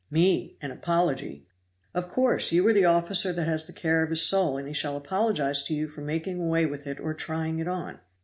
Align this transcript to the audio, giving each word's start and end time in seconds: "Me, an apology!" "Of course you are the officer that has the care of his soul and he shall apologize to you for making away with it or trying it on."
"Me, 0.09 0.57
an 0.63 0.71
apology!" 0.71 1.45
"Of 1.93 2.09
course 2.09 2.51
you 2.51 2.65
are 2.67 2.73
the 2.73 2.85
officer 2.85 3.31
that 3.33 3.45
has 3.47 3.65
the 3.67 3.71
care 3.71 4.01
of 4.01 4.09
his 4.09 4.23
soul 4.23 4.57
and 4.57 4.67
he 4.67 4.73
shall 4.73 4.97
apologize 4.97 5.61
to 5.65 5.75
you 5.75 5.87
for 5.87 6.01
making 6.01 6.41
away 6.41 6.65
with 6.65 6.87
it 6.87 6.99
or 6.99 7.13
trying 7.13 7.59
it 7.59 7.67
on." 7.67 7.99